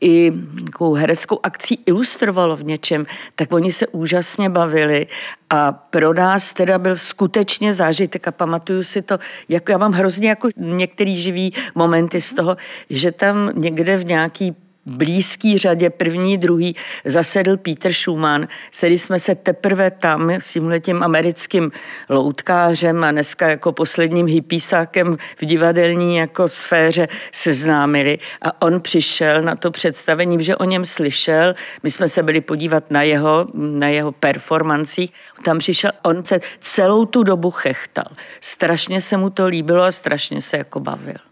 i 0.00 0.32
takovou 0.66 0.94
hereckou 0.94 1.40
akcí 1.42 1.78
ilustrovalo 1.86 2.56
v 2.56 2.64
něčem, 2.64 3.06
tak 3.34 3.52
oni 3.52 3.72
se 3.72 3.86
úžasně 3.86 4.50
bavili 4.50 5.06
a 5.50 5.72
pro 5.72 6.14
nás 6.14 6.52
teda 6.52 6.78
byl 6.78 6.96
skutečně 6.96 7.72
zážitek 7.72 8.28
a 8.28 8.30
pamatuju 8.30 8.82
si 8.82 9.02
to, 9.02 9.18
jako 9.48 9.72
já 9.72 9.78
mám 9.78 9.92
hrozně 9.92 10.28
jako 10.28 10.48
některý 10.56 11.16
živý 11.16 11.54
momenty 11.74 12.20
z 12.20 12.32
toho, 12.32 12.56
že 12.90 13.12
tam 13.12 13.52
někde 13.54 13.96
v 13.96 14.04
nějaký 14.04 14.56
blízký 14.88 15.58
řadě, 15.58 15.90
první, 15.90 16.38
druhý, 16.38 16.76
zasedl 17.04 17.56
Peter 17.56 17.92
Schumann, 17.92 18.48
který 18.78 18.98
jsme 18.98 19.20
se 19.20 19.34
teprve 19.34 19.90
tam 19.90 20.30
s 20.30 20.52
tímhletím 20.52 21.02
americkým 21.02 21.72
loutkářem 22.08 23.04
a 23.04 23.10
dneska 23.10 23.48
jako 23.48 23.72
posledním 23.72 24.26
hypísákem 24.26 25.16
v 25.40 25.44
divadelní 25.44 26.16
jako 26.16 26.48
sféře 26.48 27.08
seznámili. 27.32 28.18
A 28.42 28.62
on 28.62 28.80
přišel 28.80 29.42
na 29.42 29.56
to 29.56 29.70
představení, 29.70 30.44
že 30.44 30.56
o 30.56 30.64
něm 30.64 30.84
slyšel. 30.84 31.54
My 31.82 31.90
jsme 31.90 32.08
se 32.08 32.22
byli 32.22 32.40
podívat 32.40 32.90
na 32.90 33.02
jeho, 33.02 33.46
na 33.54 33.88
jeho 33.88 34.12
performancích. 34.12 35.12
Tam 35.44 35.58
přišel, 35.58 35.90
on 36.02 36.24
se 36.24 36.40
celou 36.60 37.06
tu 37.06 37.22
dobu 37.22 37.50
chechtal. 37.50 38.06
Strašně 38.40 39.00
se 39.00 39.16
mu 39.16 39.30
to 39.30 39.46
líbilo 39.46 39.82
a 39.82 39.92
strašně 39.92 40.40
se 40.40 40.56
jako 40.56 40.80
bavil. 40.80 41.27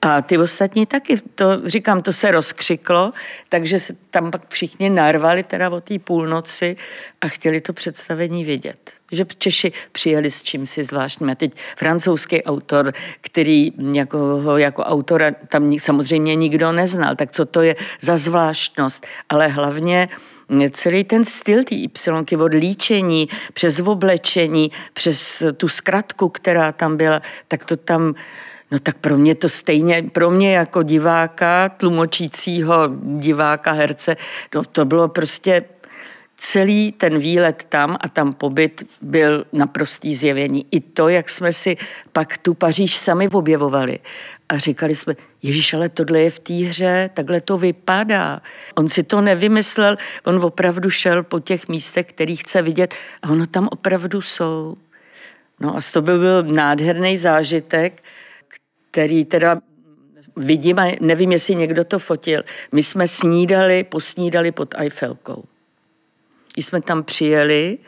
A 0.00 0.22
ty 0.22 0.38
ostatní 0.38 0.86
taky, 0.86 1.20
to 1.34 1.68
říkám, 1.68 2.02
to 2.02 2.12
se 2.12 2.30
rozkřiklo, 2.30 3.12
takže 3.48 3.80
se 3.80 3.96
tam 4.10 4.30
pak 4.30 4.42
všichni 4.48 4.90
narvali 4.90 5.42
teda 5.42 5.70
o 5.70 5.80
té 5.80 5.98
půlnoci 5.98 6.76
a 7.20 7.28
chtěli 7.28 7.60
to 7.60 7.72
představení 7.72 8.44
vidět. 8.44 8.92
Že 9.12 9.24
Češi 9.38 9.72
přijeli 9.92 10.30
s 10.30 10.42
čím 10.42 10.66
si 10.66 10.84
zvláštním. 10.84 11.30
A 11.30 11.34
teď 11.34 11.52
francouzský 11.76 12.42
autor, 12.42 12.92
který 13.20 13.72
jako, 13.92 14.42
jako 14.56 14.82
autora 14.82 15.30
tam 15.48 15.78
samozřejmě 15.78 16.34
nikdo 16.34 16.72
neznal, 16.72 17.16
tak 17.16 17.32
co 17.32 17.44
to 17.46 17.62
je 17.62 17.76
za 18.00 18.16
zvláštnost. 18.16 19.06
Ale 19.28 19.48
hlavně 19.48 20.08
celý 20.70 21.04
ten 21.04 21.24
styl 21.24 21.64
té 21.64 21.74
Y, 21.74 22.36
od 22.38 22.54
líčení, 22.54 23.28
přes 23.52 23.80
oblečení, 23.80 24.70
přes 24.92 25.42
tu 25.56 25.68
zkratku, 25.68 26.28
která 26.28 26.72
tam 26.72 26.96
byla, 26.96 27.22
tak 27.48 27.64
to 27.64 27.76
tam 27.76 28.14
No 28.72 28.78
tak 28.78 28.96
pro 28.98 29.18
mě 29.18 29.34
to 29.34 29.48
stejně, 29.48 30.04
pro 30.12 30.30
mě 30.30 30.54
jako 30.54 30.82
diváka, 30.82 31.68
tlumočícího 31.68 32.88
diváka, 33.02 33.72
herce, 33.72 34.16
no 34.54 34.64
to 34.64 34.84
bylo 34.84 35.08
prostě 35.08 35.64
celý 36.36 36.92
ten 36.92 37.18
výlet 37.18 37.66
tam 37.68 37.96
a 38.00 38.08
tam 38.08 38.32
pobyt 38.32 38.86
byl 39.00 39.44
naprostý 39.52 40.14
zjevení. 40.14 40.66
I 40.70 40.80
to, 40.80 41.08
jak 41.08 41.28
jsme 41.28 41.52
si 41.52 41.76
pak 42.12 42.38
tu 42.38 42.54
Paříž 42.54 42.96
sami 42.96 43.28
objevovali. 43.28 43.98
A 44.48 44.58
říkali 44.58 44.94
jsme, 44.94 45.14
Ježíš, 45.42 45.74
ale 45.74 45.88
tohle 45.88 46.20
je 46.20 46.30
v 46.30 46.38
té 46.38 46.54
hře, 46.54 47.10
takhle 47.14 47.40
to 47.40 47.58
vypadá. 47.58 48.40
On 48.74 48.88
si 48.88 49.02
to 49.02 49.20
nevymyslel, 49.20 49.96
on 50.24 50.44
opravdu 50.44 50.90
šel 50.90 51.22
po 51.22 51.40
těch 51.40 51.68
místech, 51.68 52.06
který 52.06 52.36
chce 52.36 52.62
vidět 52.62 52.94
a 53.22 53.30
ono 53.30 53.46
tam 53.46 53.68
opravdu 53.72 54.22
jsou. 54.22 54.76
No 55.60 55.76
a 55.76 55.78
to 55.92 56.02
by 56.02 56.18
byl 56.18 56.42
nádherný 56.42 57.18
zážitek, 57.18 58.02
který 58.92 59.24
teda 59.24 59.60
vidím 60.36 60.78
a 60.78 60.96
nevím, 61.00 61.32
jestli 61.32 61.54
někdo 61.54 61.84
to 61.84 61.98
fotil. 61.98 62.42
My 62.72 62.82
jsme 62.82 63.08
snídali, 63.08 63.84
posnídali 63.84 64.52
pod 64.52 64.74
Eiffelkou. 64.78 65.44
Když 66.54 66.66
jsme 66.66 66.82
tam 66.82 67.02
přijeli, 67.02 67.78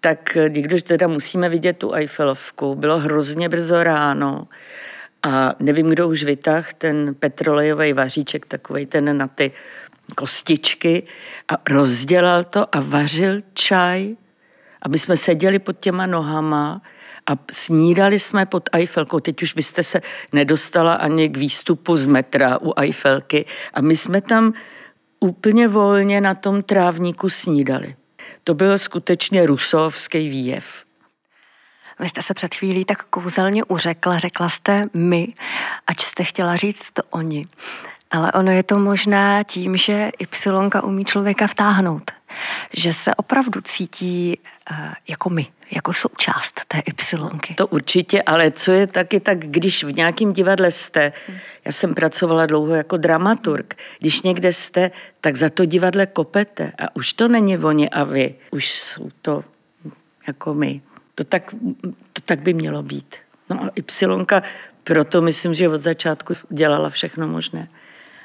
tak 0.00 0.36
když 0.48 0.82
teda 0.82 1.06
musíme 1.08 1.48
vidět 1.48 1.76
tu 1.76 1.94
Eiffelovku, 1.94 2.74
bylo 2.74 2.98
hrozně 2.98 3.48
brzo 3.48 3.82
ráno 3.82 4.48
a 5.22 5.54
nevím, 5.60 5.90
kdo 5.90 6.08
už 6.08 6.24
vytah 6.24 6.74
ten 6.74 7.14
petrolejový 7.14 7.92
vaříček, 7.92 8.46
takový 8.46 8.86
ten 8.86 9.18
na 9.18 9.28
ty 9.28 9.52
kostičky 10.16 11.02
a 11.48 11.54
rozdělal 11.70 12.44
to 12.44 12.76
a 12.76 12.80
vařil 12.80 13.42
čaj, 13.54 14.16
aby 14.82 14.98
jsme 14.98 15.16
seděli 15.16 15.58
pod 15.58 15.80
těma 15.80 16.06
nohama 16.06 16.82
a 17.26 17.32
snídali 17.52 18.18
jsme 18.18 18.46
pod 18.46 18.68
Eiffelkou. 18.72 19.20
Teď 19.20 19.42
už 19.42 19.52
byste 19.52 19.82
se 19.82 20.00
nedostala 20.32 20.94
ani 20.94 21.28
k 21.28 21.36
výstupu 21.36 21.96
z 21.96 22.06
metra 22.06 22.58
u 22.62 22.72
Eiffelky. 22.76 23.44
A 23.74 23.80
my 23.80 23.96
jsme 23.96 24.20
tam 24.20 24.52
úplně 25.20 25.68
volně 25.68 26.20
na 26.20 26.34
tom 26.34 26.62
trávníku 26.62 27.28
snídali. 27.28 27.96
To 28.44 28.54
byl 28.54 28.78
skutečně 28.78 29.46
rusovský 29.46 30.28
výjev. 30.28 30.84
Vy 32.00 32.08
jste 32.08 32.22
se 32.22 32.34
před 32.34 32.54
chvílí 32.54 32.84
tak 32.84 33.04
kouzelně 33.04 33.64
uřekla, 33.64 34.18
řekla 34.18 34.48
jste 34.48 34.86
my, 34.94 35.28
ač 35.86 36.04
jste 36.04 36.24
chtěla 36.24 36.56
říct 36.56 36.90
to 36.92 37.02
oni. 37.10 37.46
Ale 38.10 38.32
ono 38.32 38.50
je 38.50 38.62
to 38.62 38.78
možná 38.78 39.42
tím, 39.42 39.76
že 39.76 40.10
Y 40.18 40.80
umí 40.82 41.04
člověka 41.04 41.46
vtáhnout. 41.46 42.10
Že 42.72 42.92
se 42.92 43.14
opravdu 43.14 43.60
cítí 43.60 44.38
uh, 44.70 44.76
jako 45.08 45.30
my, 45.30 45.46
jako 45.70 45.92
součást 45.92 46.60
té 46.68 46.78
Y. 46.78 47.54
To 47.54 47.66
určitě, 47.66 48.22
ale 48.22 48.50
co 48.50 48.72
je 48.72 48.86
taky 48.86 49.20
tak, 49.20 49.38
když 49.38 49.84
v 49.84 49.96
nějakém 49.96 50.32
divadle 50.32 50.70
jste, 50.70 51.12
já 51.64 51.72
jsem 51.72 51.94
pracovala 51.94 52.46
dlouho 52.46 52.74
jako 52.74 52.96
dramaturg, 52.96 53.74
když 53.98 54.22
někde 54.22 54.52
jste, 54.52 54.90
tak 55.20 55.36
za 55.36 55.50
to 55.50 55.64
divadle 55.64 56.06
kopete 56.06 56.72
a 56.78 56.96
už 56.96 57.12
to 57.12 57.28
není 57.28 57.58
oni 57.58 57.90
a 57.90 58.04
vy, 58.04 58.34
už 58.50 58.70
jsou 58.70 59.10
to 59.22 59.42
jako 60.26 60.54
my. 60.54 60.80
To 61.14 61.24
tak, 61.24 61.54
to 62.12 62.22
tak 62.24 62.40
by 62.40 62.54
mělo 62.54 62.82
být. 62.82 63.16
No 63.50 63.64
a 63.64 63.70
Y, 63.76 64.42
proto 64.84 65.20
myslím, 65.20 65.54
že 65.54 65.68
od 65.68 65.80
začátku 65.80 66.34
dělala 66.48 66.90
všechno 66.90 67.28
možné. 67.28 67.68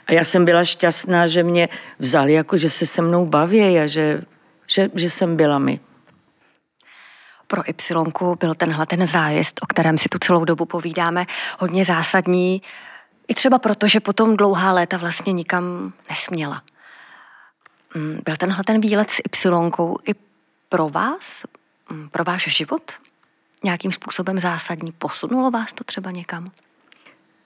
A 0.07 0.13
já 0.13 0.23
jsem 0.23 0.45
byla 0.45 0.65
šťastná, 0.65 1.27
že 1.27 1.43
mě 1.43 1.69
vzali, 1.99 2.33
jako 2.33 2.57
že 2.57 2.69
se 2.69 2.85
se 2.85 3.01
mnou 3.01 3.25
baví 3.25 3.79
a 3.79 3.87
že, 3.87 4.21
že, 4.67 4.89
že 4.95 5.09
jsem 5.09 5.35
byla 5.35 5.59
my. 5.59 5.79
Pro 7.47 7.69
Y 7.69 8.35
byl 8.39 8.55
tenhle 8.55 8.85
ten 8.85 9.07
zájezd, 9.07 9.59
o 9.61 9.65
kterém 9.65 9.97
si 9.97 10.09
tu 10.09 10.19
celou 10.19 10.45
dobu 10.45 10.65
povídáme, 10.65 11.25
hodně 11.59 11.85
zásadní. 11.85 12.61
I 13.27 13.33
třeba 13.33 13.59
proto, 13.59 13.87
že 13.87 13.99
potom 13.99 14.37
dlouhá 14.37 14.71
léta 14.71 14.97
vlastně 14.97 15.33
nikam 15.33 15.93
nesměla. 16.09 16.61
Mm, 17.95 18.19
byl 18.25 18.37
tenhle 18.37 18.63
ten 18.63 18.81
výlet 18.81 19.11
s 19.11 19.19
Y 19.19 19.95
i 20.07 20.15
pro 20.69 20.89
vás, 20.89 21.43
mm, 21.89 22.09
pro 22.09 22.23
váš 22.23 22.47
život 22.47 22.91
nějakým 23.63 23.91
způsobem 23.91 24.39
zásadní? 24.39 24.91
Posunulo 24.91 25.51
vás 25.51 25.73
to 25.73 25.83
třeba 25.83 26.11
někam? 26.11 26.51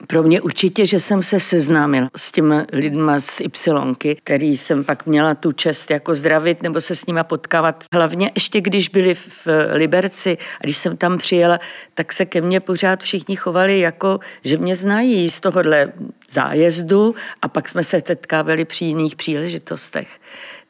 Pro 0.06 0.22
mě 0.22 0.40
určitě, 0.40 0.86
že 0.86 1.00
jsem 1.00 1.22
se 1.22 1.40
seznámil 1.40 2.08
s 2.16 2.32
těmi 2.32 2.54
lidma 2.72 3.20
z 3.20 3.40
Ypsilonky, 3.40 4.16
který 4.24 4.56
jsem 4.56 4.84
pak 4.84 5.06
měla 5.06 5.34
tu 5.34 5.52
čest 5.52 5.90
jako 5.90 6.14
zdravit 6.14 6.62
nebo 6.62 6.80
se 6.80 6.94
s 6.94 7.06
nima 7.06 7.24
potkávat. 7.24 7.84
Hlavně 7.92 8.30
ještě 8.34 8.60
když 8.60 8.88
byli 8.88 9.14
v 9.14 9.46
Liberci 9.72 10.38
a 10.60 10.64
když 10.64 10.76
jsem 10.78 10.96
tam 10.96 11.18
přijela, 11.18 11.58
tak 11.94 12.12
se 12.12 12.26
ke 12.26 12.40
mně 12.40 12.60
pořád 12.60 13.02
všichni 13.02 13.36
chovali 13.36 13.80
jako, 13.80 14.20
že 14.44 14.56
mě 14.56 14.76
znají 14.76 15.30
z 15.30 15.40
tohohle 15.40 15.92
zájezdu 16.30 17.14
a 17.42 17.48
pak 17.48 17.68
jsme 17.68 17.84
se 17.84 18.02
setkávali 18.06 18.64
při 18.64 18.84
jiných 18.84 19.16
příležitostech. 19.16 20.08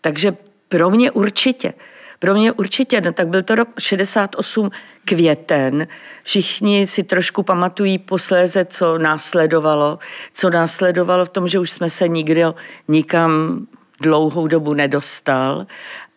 Takže 0.01 0.37
pro 0.69 0.91
mě 0.91 1.11
určitě. 1.11 1.73
Pro 2.21 2.35
mě 2.35 2.53
určitě, 2.53 3.01
no 3.01 3.13
tak 3.13 3.29
byl 3.29 3.43
to 3.43 3.55
rok 3.55 3.69
68 3.79 4.71
květen. 5.05 5.87
Všichni 6.23 6.87
si 6.87 7.03
trošku 7.03 7.43
pamatují 7.43 7.99
posléze, 7.99 8.65
co 8.65 8.99
následovalo. 8.99 9.99
Co 10.35 10.51
následovalo 10.51 11.25
v 11.25 11.29
tom, 11.29 11.49
že 11.49 11.59
už 11.59 11.71
jsme 11.71 11.91
se 11.91 12.09
nikdy 12.09 12.45
nikam 12.89 13.67
dlouhou 14.01 14.47
dobu 14.47 14.75
nedostal. 14.75 15.67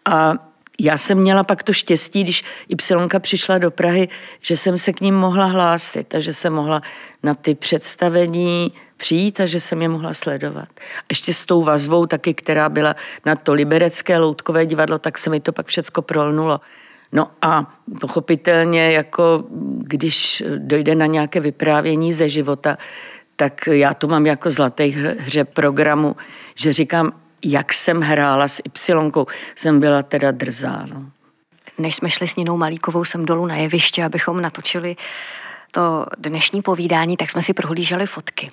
A 0.05 0.33
já 0.79 0.97
jsem 0.97 1.17
měla 1.17 1.43
pak 1.43 1.63
to 1.63 1.73
štěstí, 1.73 2.23
když 2.23 2.43
Y 2.69 3.19
přišla 3.19 3.57
do 3.57 3.71
Prahy, 3.71 4.09
že 4.41 4.57
jsem 4.57 4.77
se 4.77 4.93
k 4.93 5.01
ním 5.01 5.15
mohla 5.15 5.45
hlásit 5.45 6.15
a 6.15 6.19
že 6.19 6.33
jsem 6.33 6.53
mohla 6.53 6.81
na 7.23 7.35
ty 7.35 7.55
představení 7.55 8.73
přijít 9.03 9.39
a 9.39 9.45
že 9.45 9.59
jsem 9.59 9.81
je 9.81 9.89
mohla 9.89 10.13
sledovat. 10.13 10.69
Ještě 11.11 11.33
s 11.33 11.45
tou 11.45 11.63
vazbou 11.63 12.05
taky, 12.05 12.33
která 12.33 12.69
byla 12.69 12.95
na 13.25 13.35
to 13.35 13.53
liberecké 13.53 14.17
loutkové 14.17 14.65
divadlo, 14.65 14.99
tak 14.99 15.17
se 15.17 15.29
mi 15.29 15.39
to 15.39 15.51
pak 15.51 15.67
všecko 15.67 16.01
prolnulo. 16.01 16.61
No 17.11 17.31
a 17.41 17.75
pochopitelně, 18.01 18.91
jako 18.91 19.43
když 19.77 20.43
dojde 20.57 20.95
na 20.95 21.05
nějaké 21.05 21.39
vyprávění 21.39 22.13
ze 22.13 22.29
života, 22.29 22.77
tak 23.35 23.67
já 23.71 23.93
tu 23.93 24.07
mám 24.07 24.25
jako 24.25 24.51
zlatý 24.51 24.95
hře 25.19 25.43
programu, 25.43 26.15
že 26.55 26.73
říkám, 26.73 27.11
jak 27.45 27.73
jsem 27.73 28.01
hrála 28.01 28.47
s 28.47 28.61
Y, 28.63 29.25
jsem 29.55 29.79
byla 29.79 30.03
teda 30.03 30.31
drzá. 30.31 30.85
No. 30.93 31.05
Než 31.77 31.95
jsme 31.95 32.09
šli 32.09 32.27
s 32.27 32.35
Ninou 32.35 32.57
Malíkovou 32.57 33.05
sem 33.05 33.25
dolů 33.25 33.45
na 33.45 33.55
jeviště, 33.55 34.03
abychom 34.03 34.41
natočili 34.41 34.95
to 35.73 36.05
dnešní 36.17 36.61
povídání, 36.61 37.17
tak 37.17 37.31
jsme 37.31 37.41
si 37.41 37.53
prohlíželi 37.53 38.07
fotky, 38.07 38.51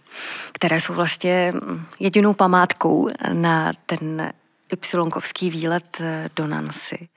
které 0.52 0.80
jsou 0.80 0.94
vlastně 0.94 1.52
jedinou 2.00 2.34
památkou 2.34 3.10
na 3.32 3.72
ten 3.86 4.32
Ypsilonkovský 4.72 5.50
výlet 5.50 5.98
do 6.36 6.46
Nancy. 6.46 7.08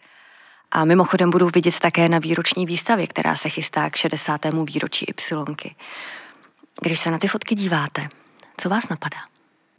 A 0.71 0.85
mimochodem 0.85 1.29
budou 1.29 1.49
vidět 1.55 1.79
také 1.79 2.09
na 2.09 2.19
výroční 2.19 2.65
výstavě, 2.65 3.07
která 3.07 3.35
se 3.35 3.49
chystá 3.49 3.89
k 3.89 3.95
60. 3.95 4.41
výročí 4.63 5.05
Ypsilonky. 5.05 5.75
Když 6.81 6.99
se 6.99 7.11
na 7.11 7.17
ty 7.17 7.27
fotky 7.27 7.55
díváte, 7.55 8.07
co 8.57 8.69
vás 8.69 8.89
napadá? 8.89 9.32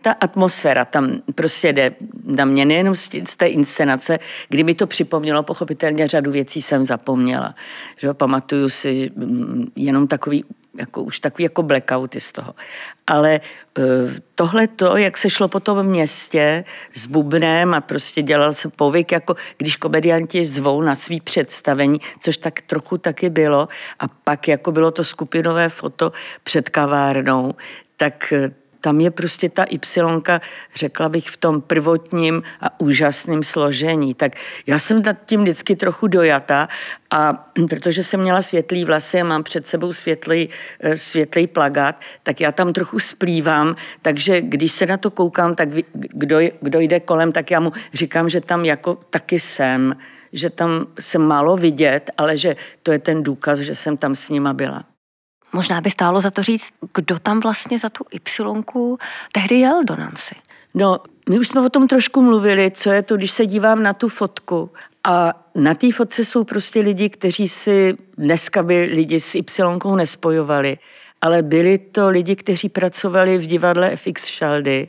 Ta 0.05 0.13
atmosféra 0.13 0.85
tam 0.85 1.23
prostě 1.35 1.73
jde 1.73 1.93
na 2.25 2.45
mě 2.45 2.65
nejenom 2.65 2.95
z 2.95 3.37
té 3.37 3.47
inscenace, 3.47 4.19
kdy 4.49 4.63
mi 4.63 4.75
to 4.75 4.87
připomnělo, 4.87 5.43
pochopitelně 5.43 6.09
řadu 6.09 6.31
věcí 6.31 6.63
jsem 6.63 6.85
zapomněla. 6.85 7.55
Že 7.97 8.15
pamatuju 8.15 8.69
si 8.69 9.11
mm, 9.17 9.73
jenom 9.77 10.07
takový 10.07 10.45
jako 10.79 11.03
už 11.03 11.19
takový 11.19 11.45
jako 11.45 11.63
blackouty 11.63 12.21
z 12.21 12.33
toho. 12.33 12.55
Ale 13.07 13.41
eh, 13.79 13.83
tohle 14.35 14.67
to, 14.67 14.97
jak 14.97 15.19
se 15.19 15.31
šlo 15.31 15.49
po 15.49 15.61
tom 15.61 15.87
městě 15.87 16.65
s 16.93 17.07
bubnem 17.07 17.75
a 17.75 17.81
prostě 17.81 18.23
dělal 18.23 18.53
se 18.53 18.69
povyk, 18.69 19.13
jako 19.13 19.35
když 19.57 19.77
komedianti 19.77 20.47
zvou 20.47 20.83
na 20.83 20.95
svý 20.95 21.21
představení, 21.21 22.01
což 22.21 22.37
tak 22.37 22.61
trochu 22.61 22.99
taky 22.99 23.31
bylo. 23.31 23.69
A 23.99 24.09
pak 24.09 24.49
jako 24.49 24.73
bylo 24.73 24.91
to 24.91 25.05
skupinové 25.05 25.69
foto 25.69 26.13
před 26.43 26.69
kavárnou, 26.69 27.55
tak 27.97 28.33
eh, 28.33 28.64
tam 28.85 29.01
je 29.01 29.11
prostě 29.11 29.49
ta 29.49 29.65
Y, 29.65 30.41
řekla 30.75 31.09
bych, 31.09 31.29
v 31.29 31.37
tom 31.37 31.61
prvotním 31.61 32.43
a 32.61 32.81
úžasném 32.81 33.43
složení. 33.43 34.15
Tak 34.15 34.33
já 34.67 34.79
jsem 34.79 35.03
nad 35.03 35.17
tím 35.27 35.43
vždycky 35.43 35.77
trochu 35.77 36.07
dojata 36.07 36.69
a 37.11 37.51
protože 37.69 38.05
jsem 38.05 38.21
měla 38.21 38.43
světlý 38.43 38.85
vlasy 38.85 39.21
a 39.21 39.25
mám 39.25 39.43
před 39.43 39.67
sebou 39.67 39.93
světlý, 39.93 40.49
eh, 40.81 40.97
světlý 40.97 41.47
plagát, 41.47 42.01
tak 42.23 42.41
já 42.41 42.53
tam 42.53 42.73
trochu 42.73 42.99
splývám, 42.99 43.77
takže 44.03 44.41
když 44.41 44.73
se 44.73 44.87
na 44.87 44.97
to 44.97 45.11
koukám, 45.11 45.55
tak 45.55 45.69
kdo, 45.95 46.39
kdo 46.61 46.81
jde 46.81 47.01
kolem, 47.01 47.33
tak 47.33 47.51
já 47.51 47.61
mu 47.61 47.73
říkám, 47.95 48.29
že 48.29 48.41
tam 48.41 48.65
jako 48.65 48.99
taky 49.11 49.41
jsem, 49.41 49.97
že 50.33 50.51
tam 50.51 50.87
jsem 51.01 51.23
málo 51.23 51.57
vidět, 51.57 52.11
ale 52.19 52.37
že 52.37 52.57
to 52.83 52.93
je 52.93 52.99
ten 52.99 53.23
důkaz, 53.23 53.59
že 53.59 53.75
jsem 53.75 53.97
tam 53.97 54.15
s 54.15 54.31
nima 54.31 54.53
byla. 54.53 54.94
Možná 55.55 55.81
by 55.81 55.91
stálo 55.91 56.21
za 56.21 56.31
to 56.31 56.43
říct, 56.43 56.71
kdo 56.95 57.19
tam 57.19 57.41
vlastně 57.41 57.79
za 57.79 57.89
tu 57.89 58.05
Y 58.11 58.97
tehdy 59.33 59.55
jel 59.55 59.85
do 59.85 59.97
Nancy. 59.97 60.35
No, 60.75 61.01
my 61.29 61.39
už 61.39 61.49
jsme 61.49 61.67
o 61.67 61.69
tom 61.69 61.89
trošku 61.89 62.23
mluvili, 62.23 62.71
co 62.71 62.91
je 62.91 63.03
to, 63.03 63.17
když 63.17 63.31
se 63.31 63.47
dívám 63.47 63.83
na 63.83 63.93
tu 63.93 64.09
fotku 64.09 64.71
a 65.05 65.35
na 65.55 65.75
té 65.75 65.93
fotce 65.93 66.25
jsou 66.25 66.45
prostě 66.45 66.81
lidi, 66.81 67.09
kteří 67.09 67.49
si 67.49 67.97
dneska 68.19 68.63
by 68.63 68.81
lidi 68.81 69.21
s 69.21 69.35
Y 69.35 69.97
nespojovali, 69.97 70.79
ale 71.21 71.43
byli 71.43 71.79
to 71.79 72.11
lidi, 72.11 72.37
kteří 72.37 72.69
pracovali 72.69 73.39
v 73.39 73.47
divadle 73.47 73.97
FX 73.97 74.27
Šaldy, 74.27 74.89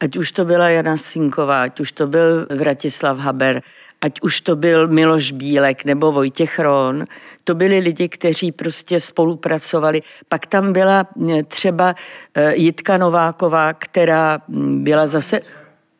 ať 0.00 0.16
už 0.16 0.32
to 0.32 0.44
byla 0.44 0.68
Jana 0.68 0.96
Sinková, 0.96 1.62
ať 1.62 1.80
už 1.80 1.92
to 1.92 2.06
byl 2.06 2.46
Vratislav 2.50 3.18
Haber, 3.18 3.62
ať 4.00 4.20
už 4.20 4.40
to 4.40 4.56
byl 4.56 4.88
Miloš 4.88 5.32
Bílek 5.32 5.84
nebo 5.84 6.12
Vojtěch 6.12 6.58
Ron, 6.58 7.04
to 7.44 7.54
byli 7.54 7.78
lidi, 7.78 8.08
kteří 8.08 8.52
prostě 8.52 9.00
spolupracovali. 9.00 10.02
Pak 10.28 10.46
tam 10.46 10.72
byla 10.72 11.06
eh, 11.28 11.42
třeba 11.42 11.94
eh, 12.34 12.56
Jitka 12.56 12.96
Nováková, 12.96 13.72
která 13.72 14.38
mm, 14.48 14.84
byla 14.84 15.06
zase 15.06 15.40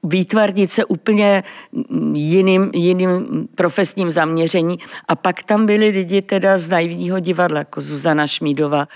výtvarnice 0.02 0.84
úplně 0.84 1.44
mm, 1.72 2.16
jiným, 2.16 2.70
jiným 2.74 3.48
profesním 3.54 4.11
zaměření. 4.11 4.78
A 5.08 5.14
pak 5.14 5.42
tam 5.42 5.66
byli 5.66 5.88
lidi 5.88 6.22
teda 6.22 6.58
z 6.58 6.68
naivního 6.68 7.18
divadla, 7.18 7.58
jako 7.58 7.80
Zuzana 7.80 8.26
Šmídova 8.26 8.88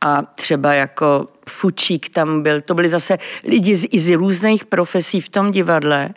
a 0.00 0.22
třeba 0.22 0.74
jako 0.74 1.28
Fučík 1.48 2.08
tam 2.08 2.42
byl. 2.42 2.60
To 2.60 2.74
byli 2.74 2.88
zase 2.88 3.18
lidi 3.44 3.76
z, 3.76 3.86
i 3.90 4.00
z 4.00 4.16
různých 4.16 4.64
profesí 4.64 5.20
v 5.20 5.28
tom 5.28 5.50
divadle 5.50 6.08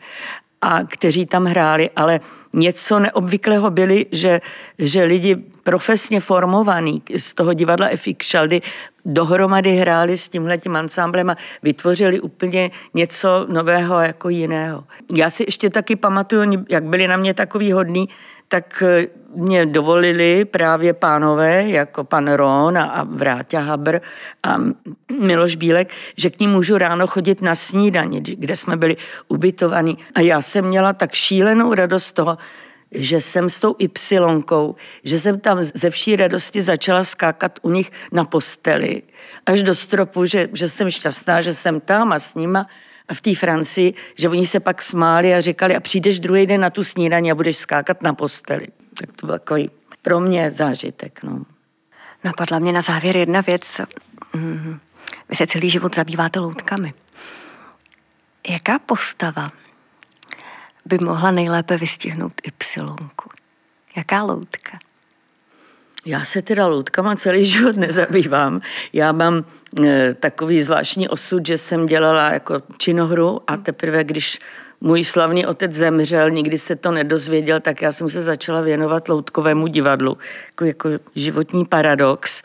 a 0.63 0.83
kteří 0.83 1.25
tam 1.25 1.45
hráli, 1.45 1.89
ale 1.95 2.19
něco 2.53 2.99
neobvyklého 2.99 3.71
byli, 3.71 4.05
že, 4.11 4.41
že 4.79 5.03
lidi 5.03 5.35
profesně 5.63 6.19
formovaní 6.19 7.01
z 7.17 7.33
toho 7.33 7.53
divadla 7.53 7.89
FX 7.95 8.25
Šaldy 8.25 8.61
dohromady 9.05 9.75
hráli 9.75 10.17
s 10.17 10.29
tímhletím 10.29 10.75
ansámblem 10.75 11.29
a 11.29 11.37
vytvořili 11.63 12.19
úplně 12.19 12.71
něco 12.93 13.45
nového 13.49 13.99
jako 13.99 14.29
jiného. 14.29 14.83
Já 15.13 15.29
si 15.29 15.43
ještě 15.43 15.69
taky 15.69 15.95
pamatuju, 15.95 16.65
jak 16.69 16.83
byli 16.83 17.07
na 17.07 17.17
mě 17.17 17.33
takový 17.33 17.71
hodný, 17.71 18.09
tak 18.53 18.83
eh, 18.85 19.07
mě 19.35 19.65
dovolili 19.65 20.45
právě 20.45 20.93
pánové, 20.93 21.69
jako 21.69 22.03
pan 22.03 22.33
Ron 22.33 22.77
a 22.77 23.03
Vráťa 23.09 23.59
Habr 23.59 23.99
a 24.43 24.57
Miloš 25.19 25.55
Bílek, 25.55 25.89
že 26.17 26.29
k 26.29 26.39
ním 26.39 26.51
můžu 26.51 26.77
ráno 26.77 27.07
chodit 27.07 27.41
na 27.41 27.55
snídani, 27.55 28.21
kde 28.21 28.55
jsme 28.55 28.77
byli 28.77 28.97
ubytovaní. 29.27 29.97
A 30.15 30.19
já 30.19 30.41
jsem 30.41 30.65
měla 30.65 30.93
tak 30.93 31.13
šílenou 31.13 31.73
radost 31.73 32.11
toho, 32.11 32.37
že 32.91 33.21
jsem 33.21 33.49
s 33.49 33.59
tou 33.59 33.75
Y, 33.79 34.73
že 35.03 35.19
jsem 35.19 35.39
tam 35.39 35.63
ze 35.63 35.89
vší 35.89 36.15
radosti 36.15 36.61
začala 36.61 37.03
skákat 37.03 37.59
u 37.61 37.69
nich 37.69 37.91
na 38.11 38.25
posteli 38.25 39.01
až 39.45 39.63
do 39.63 39.75
stropu, 39.75 40.25
že, 40.25 40.49
že 40.53 40.69
jsem 40.69 40.91
šťastná, 40.91 41.41
že 41.41 41.53
jsem 41.53 41.81
tam 41.81 42.13
a 42.13 42.19
s 42.19 42.35
nima 42.35 42.67
v 43.13 43.21
té 43.21 43.35
Francii, 43.35 43.93
že 44.15 44.29
oni 44.29 44.47
se 44.47 44.59
pak 44.59 44.81
smáli 44.81 45.33
a 45.33 45.41
říkali, 45.41 45.75
a 45.75 45.79
přijdeš 45.79 46.19
druhý 46.19 46.45
den 46.45 46.61
na 46.61 46.69
tu 46.69 46.83
snídaní 46.83 47.31
a 47.31 47.35
budeš 47.35 47.57
skákat 47.57 48.03
na 48.03 48.13
posteli. 48.13 48.67
Tak 48.99 49.09
to 49.15 49.25
byl 49.25 49.39
takový 49.39 49.69
pro 50.01 50.19
mě 50.19 50.51
zážitek. 50.51 51.23
No. 51.23 51.41
Napadla 52.23 52.59
mě 52.59 52.71
na 52.71 52.81
závěr 52.81 53.17
jedna 53.17 53.41
věc. 53.41 53.81
Mhm. 54.33 54.79
Vy 55.29 55.35
se 55.35 55.47
celý 55.47 55.69
život 55.69 55.95
zabýváte 55.95 56.39
loutkami. 56.39 56.93
Jaká 58.49 58.79
postava 58.79 59.51
by 60.85 60.97
mohla 60.97 61.31
nejlépe 61.31 61.77
vystihnout 61.77 62.33
Y? 62.47 62.95
Jaká 63.95 64.23
loutka? 64.23 64.79
Já 66.05 66.25
se 66.25 66.41
teda 66.41 66.67
loutkama 66.67 67.15
celý 67.15 67.45
život 67.45 67.75
nezabývám. 67.75 68.61
Já 68.93 69.11
mám 69.11 69.45
e, 69.83 70.13
takový 70.13 70.61
zvláštní 70.61 71.09
osud, 71.09 71.47
že 71.47 71.57
jsem 71.57 71.85
dělala 71.85 72.33
jako 72.33 72.61
činohru 72.77 73.41
a 73.47 73.57
teprve, 73.57 74.03
když 74.03 74.39
můj 74.81 75.03
slavný 75.03 75.45
otec 75.45 75.73
zemřel, 75.73 76.29
nikdy 76.29 76.57
se 76.57 76.75
to 76.75 76.91
nedozvěděl, 76.91 77.59
tak 77.59 77.81
já 77.81 77.91
jsem 77.91 78.09
se 78.09 78.21
začala 78.21 78.61
věnovat 78.61 79.09
loutkovému 79.09 79.67
divadlu. 79.67 80.17
Jako, 80.49 80.65
jako 80.65 80.89
životní 81.15 81.65
paradox. 81.65 82.43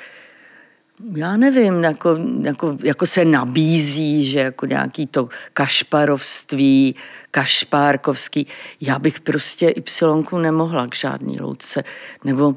Já 1.16 1.36
nevím, 1.36 1.84
jako, 1.84 2.16
jako, 2.42 2.76
jako 2.82 3.06
se 3.06 3.24
nabízí, 3.24 4.26
že 4.26 4.38
jako 4.38 4.66
nějaký 4.66 5.06
to 5.06 5.28
kašparovství, 5.52 6.94
kašpárkovský. 7.30 8.46
Já 8.80 8.98
bych 8.98 9.20
prostě 9.20 9.68
Y 9.68 10.38
nemohla 10.40 10.86
k 10.86 10.94
žádný 10.94 11.40
loutce. 11.40 11.84
Nebo 12.24 12.56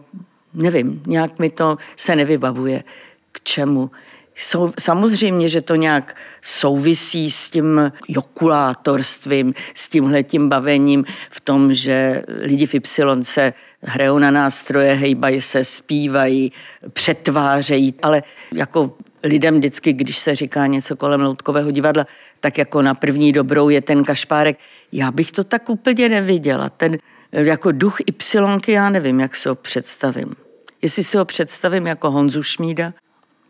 nevím, 0.53 1.03
nějak 1.07 1.39
mi 1.39 1.49
to 1.49 1.77
se 1.95 2.15
nevybavuje, 2.15 2.83
k 3.31 3.41
čemu. 3.43 3.91
Jsou, 4.35 4.73
samozřejmě, 4.79 5.49
že 5.49 5.61
to 5.61 5.75
nějak 5.75 6.15
souvisí 6.41 7.31
s 7.31 7.49
tím 7.49 7.91
jokulátorstvím, 8.07 9.53
s 9.73 9.89
tímhletím 9.89 10.49
bavením 10.49 11.05
v 11.29 11.41
tom, 11.41 11.73
že 11.73 12.23
lidi 12.27 12.65
v 12.65 12.73
Y 12.73 13.53
hrajou 13.81 14.19
na 14.19 14.31
nástroje, 14.31 14.93
hejbají 14.93 15.41
se, 15.41 15.63
zpívají, 15.63 16.51
přetvářejí, 16.93 17.93
ale 18.01 18.23
jako 18.53 18.93
lidem 19.23 19.57
vždycky, 19.57 19.93
když 19.93 20.17
se 20.17 20.35
říká 20.35 20.67
něco 20.67 20.95
kolem 20.95 21.21
loutkového 21.21 21.71
divadla, 21.71 22.07
tak 22.39 22.57
jako 22.57 22.81
na 22.81 22.93
první 22.93 23.31
dobrou 23.31 23.69
je 23.69 23.81
ten 23.81 24.03
kašpárek. 24.03 24.59
Já 24.91 25.11
bych 25.11 25.31
to 25.31 25.43
tak 25.43 25.69
úplně 25.69 26.09
neviděla. 26.09 26.69
Ten 26.69 26.97
jako 27.31 27.71
duch 27.71 27.97
Ypsilonky, 28.07 28.71
já 28.71 28.89
nevím, 28.89 29.19
jak 29.19 29.35
si 29.35 29.49
ho 29.49 29.55
představím. 29.55 30.35
Jestli 30.81 31.03
si 31.03 31.17
ho 31.17 31.25
představím 31.25 31.87
jako 31.87 32.11
Honzu 32.11 32.43
Šmída, 32.43 32.93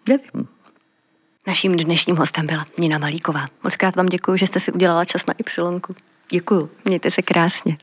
nevím. 0.08 0.48
Naším 1.48 1.76
dnešním 1.76 2.16
hostem 2.16 2.48
byla 2.48 2.66
Nina 2.80 2.98
Malíková. 2.98 3.48
Moc 3.64 3.76
krát 3.76 3.96
vám 3.96 4.06
děkuji, 4.06 4.38
že 4.38 4.48
jste 4.48 4.60
si 4.60 4.72
udělala 4.72 5.06
čas 5.06 5.26
na 5.26 5.34
Ypsilonku. 5.38 5.96
Děkuju. 6.30 6.70
Mějte 6.86 7.12
se 7.12 7.22
krásně. 7.22 7.78